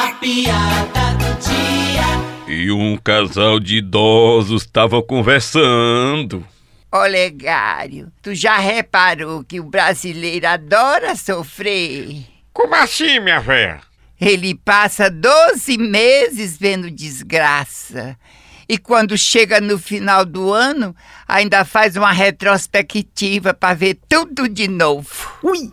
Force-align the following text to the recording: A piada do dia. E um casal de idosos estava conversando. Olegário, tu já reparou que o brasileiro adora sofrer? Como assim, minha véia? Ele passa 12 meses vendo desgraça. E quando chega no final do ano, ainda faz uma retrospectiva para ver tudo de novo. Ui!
A 0.00 0.14
piada 0.14 1.12
do 1.18 1.28
dia. 1.46 2.48
E 2.48 2.72
um 2.72 2.96
casal 2.96 3.60
de 3.60 3.76
idosos 3.76 4.62
estava 4.62 5.02
conversando. 5.02 6.42
Olegário, 6.90 8.10
tu 8.22 8.34
já 8.34 8.56
reparou 8.56 9.44
que 9.44 9.60
o 9.60 9.64
brasileiro 9.64 10.46
adora 10.46 11.14
sofrer? 11.14 12.24
Como 12.50 12.74
assim, 12.76 13.20
minha 13.20 13.40
véia? 13.40 13.82
Ele 14.18 14.54
passa 14.54 15.10
12 15.10 15.76
meses 15.76 16.56
vendo 16.56 16.90
desgraça. 16.90 18.16
E 18.66 18.78
quando 18.78 19.18
chega 19.18 19.60
no 19.60 19.78
final 19.78 20.24
do 20.24 20.50
ano, 20.50 20.96
ainda 21.28 21.62
faz 21.62 21.94
uma 21.94 22.10
retrospectiva 22.10 23.52
para 23.52 23.74
ver 23.74 23.98
tudo 24.08 24.48
de 24.48 24.66
novo. 24.66 25.10
Ui! 25.44 25.70